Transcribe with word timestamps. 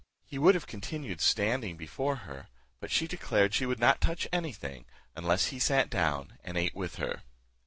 He 0.25 0.39
would 0.39 0.55
have 0.55 0.65
continued 0.65 1.21
standing 1.21 1.77
before 1.77 2.15
her, 2.25 2.47
but 2.79 2.89
she 2.89 3.05
declared 3.05 3.53
she 3.53 3.67
would 3.67 3.77
not 3.77 4.01
touch 4.01 4.27
any 4.33 4.51
thing, 4.51 4.85
unless 5.15 5.49
he 5.49 5.59
sat 5.59 5.91
down 5.91 6.39
and 6.43 6.57
ate 6.57 6.73
with 6.73 6.95
her. 6.95 7.21